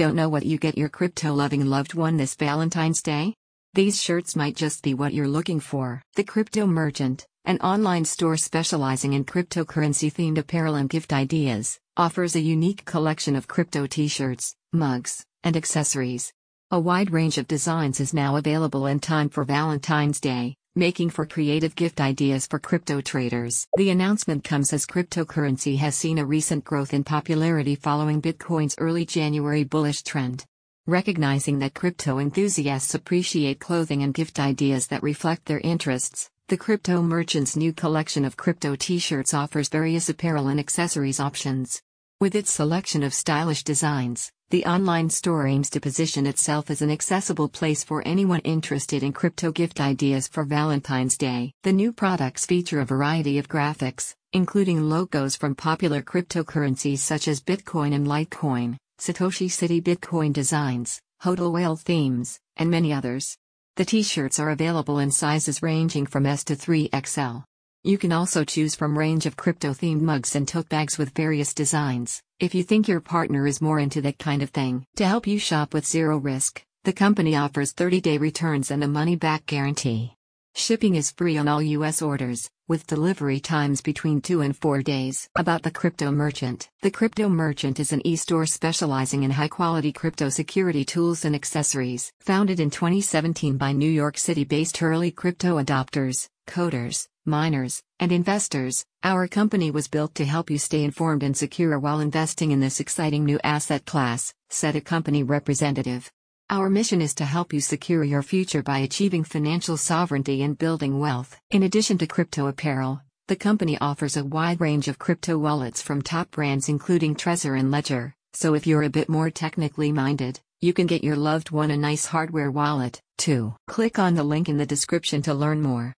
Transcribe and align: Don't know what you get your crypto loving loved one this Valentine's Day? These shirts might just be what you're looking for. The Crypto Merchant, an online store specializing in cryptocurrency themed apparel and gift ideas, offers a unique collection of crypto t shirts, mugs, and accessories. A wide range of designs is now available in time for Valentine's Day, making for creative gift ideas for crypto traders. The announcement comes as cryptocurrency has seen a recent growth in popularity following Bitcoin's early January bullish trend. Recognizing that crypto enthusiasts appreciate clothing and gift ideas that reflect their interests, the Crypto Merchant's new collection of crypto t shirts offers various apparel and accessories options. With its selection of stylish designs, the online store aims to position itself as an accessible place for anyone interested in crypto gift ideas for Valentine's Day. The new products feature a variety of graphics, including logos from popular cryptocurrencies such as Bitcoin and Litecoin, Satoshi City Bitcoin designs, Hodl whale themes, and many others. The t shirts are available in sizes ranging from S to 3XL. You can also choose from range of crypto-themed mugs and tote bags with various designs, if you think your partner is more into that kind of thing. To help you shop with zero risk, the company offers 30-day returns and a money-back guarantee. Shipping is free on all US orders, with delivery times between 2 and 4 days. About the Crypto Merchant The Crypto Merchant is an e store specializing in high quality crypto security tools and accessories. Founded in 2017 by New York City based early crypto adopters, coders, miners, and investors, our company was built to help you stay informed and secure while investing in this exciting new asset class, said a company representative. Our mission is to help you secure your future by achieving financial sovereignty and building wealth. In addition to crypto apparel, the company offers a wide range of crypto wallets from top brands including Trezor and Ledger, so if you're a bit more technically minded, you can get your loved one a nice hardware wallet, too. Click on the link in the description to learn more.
Don't 0.00 0.16
know 0.16 0.30
what 0.30 0.46
you 0.46 0.56
get 0.56 0.78
your 0.78 0.88
crypto 0.88 1.34
loving 1.34 1.66
loved 1.66 1.92
one 1.92 2.16
this 2.16 2.34
Valentine's 2.34 3.02
Day? 3.02 3.34
These 3.74 4.00
shirts 4.00 4.34
might 4.34 4.56
just 4.56 4.82
be 4.82 4.94
what 4.94 5.12
you're 5.12 5.28
looking 5.28 5.60
for. 5.60 6.00
The 6.16 6.24
Crypto 6.24 6.66
Merchant, 6.66 7.26
an 7.44 7.58
online 7.58 8.06
store 8.06 8.38
specializing 8.38 9.12
in 9.12 9.26
cryptocurrency 9.26 10.10
themed 10.10 10.38
apparel 10.38 10.76
and 10.76 10.88
gift 10.88 11.12
ideas, 11.12 11.78
offers 11.98 12.34
a 12.34 12.40
unique 12.40 12.86
collection 12.86 13.36
of 13.36 13.46
crypto 13.46 13.86
t 13.86 14.08
shirts, 14.08 14.56
mugs, 14.72 15.22
and 15.44 15.54
accessories. 15.54 16.32
A 16.70 16.80
wide 16.80 17.10
range 17.10 17.36
of 17.36 17.46
designs 17.46 18.00
is 18.00 18.14
now 18.14 18.36
available 18.36 18.86
in 18.86 19.00
time 19.00 19.28
for 19.28 19.44
Valentine's 19.44 20.18
Day, 20.18 20.56
making 20.76 21.10
for 21.10 21.26
creative 21.26 21.74
gift 21.74 22.00
ideas 22.00 22.46
for 22.46 22.58
crypto 22.58 23.00
traders. 23.00 23.66
The 23.76 23.90
announcement 23.90 24.44
comes 24.44 24.72
as 24.72 24.86
cryptocurrency 24.86 25.78
has 25.78 25.96
seen 25.96 26.18
a 26.18 26.24
recent 26.24 26.64
growth 26.64 26.94
in 26.94 27.02
popularity 27.02 27.74
following 27.74 28.22
Bitcoin's 28.22 28.76
early 28.78 29.04
January 29.04 29.64
bullish 29.64 30.02
trend. 30.02 30.44
Recognizing 30.86 31.58
that 31.58 31.74
crypto 31.74 32.18
enthusiasts 32.18 32.94
appreciate 32.94 33.58
clothing 33.58 34.02
and 34.02 34.14
gift 34.14 34.38
ideas 34.38 34.86
that 34.86 35.02
reflect 35.02 35.46
their 35.46 35.60
interests, 35.60 36.30
the 36.48 36.56
Crypto 36.56 37.02
Merchant's 37.02 37.54
new 37.54 37.72
collection 37.72 38.24
of 38.24 38.36
crypto 38.36 38.74
t 38.74 38.98
shirts 38.98 39.34
offers 39.34 39.68
various 39.68 40.08
apparel 40.08 40.48
and 40.48 40.58
accessories 40.58 41.20
options. 41.20 41.80
With 42.20 42.34
its 42.34 42.50
selection 42.50 43.02
of 43.02 43.14
stylish 43.14 43.62
designs, 43.62 44.32
the 44.50 44.64
online 44.64 45.08
store 45.08 45.46
aims 45.46 45.70
to 45.70 45.80
position 45.80 46.26
itself 46.26 46.70
as 46.70 46.82
an 46.82 46.90
accessible 46.90 47.48
place 47.48 47.84
for 47.84 48.02
anyone 48.04 48.40
interested 48.40 49.04
in 49.04 49.12
crypto 49.12 49.52
gift 49.52 49.80
ideas 49.80 50.26
for 50.26 50.44
Valentine's 50.44 51.16
Day. 51.16 51.52
The 51.62 51.72
new 51.72 51.92
products 51.92 52.46
feature 52.46 52.80
a 52.80 52.84
variety 52.84 53.38
of 53.38 53.48
graphics, 53.48 54.12
including 54.32 54.82
logos 54.82 55.36
from 55.36 55.54
popular 55.54 56.02
cryptocurrencies 56.02 56.98
such 56.98 57.28
as 57.28 57.40
Bitcoin 57.40 57.94
and 57.94 58.08
Litecoin, 58.08 58.76
Satoshi 58.98 59.48
City 59.48 59.80
Bitcoin 59.80 60.32
designs, 60.32 61.00
Hodl 61.22 61.52
whale 61.52 61.76
themes, 61.76 62.40
and 62.56 62.68
many 62.68 62.92
others. 62.92 63.36
The 63.76 63.84
t 63.84 64.02
shirts 64.02 64.40
are 64.40 64.50
available 64.50 64.98
in 64.98 65.12
sizes 65.12 65.62
ranging 65.62 66.06
from 66.06 66.26
S 66.26 66.42
to 66.44 66.56
3XL. 66.56 67.44
You 67.82 67.96
can 67.96 68.12
also 68.12 68.44
choose 68.44 68.74
from 68.74 68.98
range 68.98 69.24
of 69.24 69.38
crypto-themed 69.38 70.02
mugs 70.02 70.36
and 70.36 70.46
tote 70.46 70.68
bags 70.68 70.98
with 70.98 71.14
various 71.14 71.54
designs, 71.54 72.20
if 72.38 72.54
you 72.54 72.62
think 72.62 72.86
your 72.86 73.00
partner 73.00 73.46
is 73.46 73.62
more 73.62 73.78
into 73.78 74.02
that 74.02 74.18
kind 74.18 74.42
of 74.42 74.50
thing. 74.50 74.84
To 74.96 75.06
help 75.06 75.26
you 75.26 75.38
shop 75.38 75.72
with 75.72 75.86
zero 75.86 76.18
risk, 76.18 76.62
the 76.84 76.92
company 76.92 77.36
offers 77.36 77.72
30-day 77.72 78.18
returns 78.18 78.70
and 78.70 78.84
a 78.84 78.88
money-back 78.88 79.46
guarantee. 79.46 80.12
Shipping 80.54 80.96
is 80.96 81.10
free 81.12 81.38
on 81.38 81.48
all 81.48 81.62
US 81.62 82.02
orders, 82.02 82.50
with 82.68 82.86
delivery 82.86 83.40
times 83.40 83.80
between 83.80 84.20
2 84.20 84.42
and 84.42 84.54
4 84.54 84.82
days. 84.82 85.30
About 85.36 85.62
the 85.62 85.70
Crypto 85.70 86.10
Merchant 86.10 86.68
The 86.82 86.90
Crypto 86.90 87.30
Merchant 87.30 87.80
is 87.80 87.92
an 87.92 88.06
e 88.06 88.16
store 88.16 88.44
specializing 88.44 89.22
in 89.22 89.30
high 89.30 89.48
quality 89.48 89.90
crypto 89.90 90.28
security 90.28 90.84
tools 90.84 91.24
and 91.24 91.34
accessories. 91.34 92.12
Founded 92.20 92.60
in 92.60 92.68
2017 92.68 93.56
by 93.56 93.72
New 93.72 93.90
York 93.90 94.18
City 94.18 94.44
based 94.44 94.82
early 94.82 95.10
crypto 95.10 95.62
adopters, 95.62 96.28
coders, 96.46 97.06
miners, 97.24 97.82
and 97.98 98.12
investors, 98.12 98.84
our 99.02 99.28
company 99.28 99.70
was 99.70 99.88
built 99.88 100.14
to 100.14 100.24
help 100.24 100.50
you 100.50 100.58
stay 100.58 100.84
informed 100.84 101.22
and 101.22 101.36
secure 101.36 101.78
while 101.78 102.00
investing 102.00 102.50
in 102.50 102.60
this 102.60 102.80
exciting 102.80 103.24
new 103.24 103.38
asset 103.44 103.84
class, 103.84 104.34
said 104.48 104.76
a 104.76 104.80
company 104.80 105.22
representative. 105.22 106.10
Our 106.50 106.68
mission 106.68 107.00
is 107.00 107.14
to 107.14 107.24
help 107.24 107.52
you 107.52 107.60
secure 107.60 108.02
your 108.02 108.22
future 108.22 108.62
by 108.62 108.78
achieving 108.78 109.22
financial 109.22 109.76
sovereignty 109.76 110.42
and 110.42 110.58
building 110.58 110.98
wealth. 110.98 111.38
In 111.50 111.62
addition 111.62 111.96
to 111.98 112.06
crypto 112.06 112.48
apparel, 112.48 113.00
the 113.28 113.36
company 113.36 113.78
offers 113.80 114.16
a 114.16 114.24
wide 114.24 114.60
range 114.60 114.88
of 114.88 114.98
crypto 114.98 115.38
wallets 115.38 115.80
from 115.80 116.02
top 116.02 116.30
brands 116.32 116.68
including 116.68 117.14
Trezor 117.14 117.56
and 117.56 117.70
Ledger, 117.70 118.14
so 118.32 118.54
if 118.54 118.66
you're 118.66 118.82
a 118.82 118.90
bit 118.90 119.08
more 119.08 119.30
technically 119.30 119.92
minded, 119.92 120.40
you 120.60 120.72
can 120.72 120.86
get 120.86 121.04
your 121.04 121.16
loved 121.16 121.50
one 121.50 121.70
a 121.70 121.76
nice 121.76 122.04
hardware 122.06 122.50
wallet, 122.50 123.00
too. 123.16 123.54
Click 123.66 123.98
on 123.98 124.14
the 124.14 124.24
link 124.24 124.48
in 124.48 124.58
the 124.58 124.66
description 124.66 125.22
to 125.22 125.32
learn 125.32 125.62
more. 125.62 125.88